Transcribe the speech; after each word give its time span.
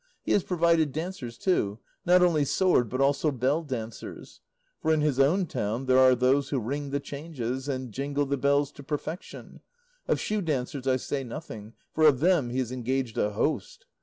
He 0.23 0.31
has 0.31 0.41
provided 0.43 0.91
dancers 0.91 1.37
too, 1.37 1.77
not 2.07 2.23
only 2.23 2.43
sword 2.43 2.89
but 2.89 3.01
also 3.01 3.29
bell 3.29 3.61
dancers, 3.61 4.41
for 4.81 4.91
in 4.91 5.01
his 5.01 5.19
own 5.19 5.45
town 5.45 5.85
there 5.85 5.99
are 5.99 6.15
those 6.15 6.49
who 6.49 6.57
ring 6.59 6.89
the 6.89 6.99
changes 6.99 7.69
and 7.69 7.91
jingle 7.91 8.25
the 8.25 8.35
bells 8.35 8.71
to 8.71 8.81
perfection; 8.83 9.59
of 10.07 10.19
shoe 10.19 10.41
dancers 10.41 10.87
I 10.87 10.95
say 10.95 11.23
nothing, 11.23 11.73
for 11.93 12.07
of 12.07 12.19
them 12.19 12.49
he 12.49 12.57
has 12.57 12.71
engaged 12.71 13.15
a 13.19 13.29
host. 13.33 13.85